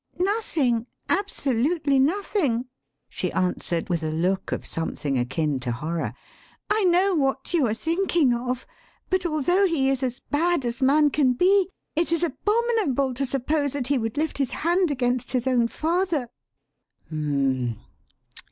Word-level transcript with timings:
"Nothing, 0.17 0.87
absolutely 1.09 1.99
nothing!" 1.99 2.65
she 3.07 3.31
answered, 3.33 3.87
with 3.87 4.01
a 4.01 4.09
look 4.09 4.51
of 4.51 4.65
something 4.65 5.15
akin 5.19 5.59
to 5.59 5.71
horror. 5.71 6.15
"I 6.71 6.85
know 6.85 7.13
what 7.13 7.53
you 7.53 7.67
are 7.67 7.75
thinking 7.75 8.33
of, 8.33 8.65
but 9.11 9.27
although 9.27 9.67
he 9.67 9.89
is 9.91 10.01
as 10.01 10.19
bad 10.19 10.65
as 10.65 10.81
man 10.81 11.11
can 11.11 11.33
be, 11.33 11.69
it 11.95 12.11
is 12.11 12.23
abominable 12.23 13.13
to 13.13 13.27
suppose 13.27 13.73
that 13.73 13.89
he 13.89 13.99
would 13.99 14.17
lift 14.17 14.39
his 14.39 14.49
hand 14.49 14.89
against 14.89 15.33
his 15.33 15.45
own 15.45 15.67
father." 15.67 16.29
"Hum 17.07 17.17
m 17.63 17.67
m! 17.73 17.79